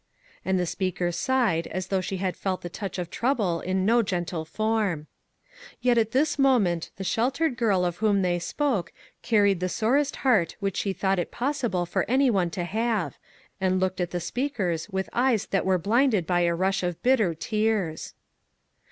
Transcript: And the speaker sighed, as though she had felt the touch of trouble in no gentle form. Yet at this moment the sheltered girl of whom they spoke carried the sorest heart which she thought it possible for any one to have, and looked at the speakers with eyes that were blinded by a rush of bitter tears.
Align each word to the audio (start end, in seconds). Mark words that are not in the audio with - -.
And 0.43 0.59
the 0.59 0.65
speaker 0.65 1.11
sighed, 1.11 1.67
as 1.67 1.85
though 1.89 2.01
she 2.01 2.17
had 2.17 2.35
felt 2.35 2.63
the 2.63 2.69
touch 2.71 2.97
of 2.97 3.11
trouble 3.11 3.59
in 3.61 3.85
no 3.85 4.01
gentle 4.01 4.45
form. 4.45 5.05
Yet 5.79 5.99
at 5.99 6.09
this 6.09 6.39
moment 6.39 6.89
the 6.95 7.03
sheltered 7.03 7.55
girl 7.55 7.85
of 7.85 7.97
whom 7.97 8.23
they 8.23 8.39
spoke 8.39 8.91
carried 9.21 9.59
the 9.59 9.69
sorest 9.69 10.15
heart 10.25 10.55
which 10.59 10.77
she 10.77 10.91
thought 10.91 11.19
it 11.19 11.29
possible 11.29 11.85
for 11.85 12.09
any 12.09 12.31
one 12.31 12.49
to 12.49 12.63
have, 12.63 13.19
and 13.61 13.79
looked 13.79 14.01
at 14.01 14.09
the 14.09 14.19
speakers 14.19 14.89
with 14.89 15.07
eyes 15.13 15.45
that 15.51 15.67
were 15.67 15.77
blinded 15.77 16.25
by 16.25 16.39
a 16.39 16.55
rush 16.55 16.81
of 16.81 17.03
bitter 17.03 17.35
tears. 17.35 18.15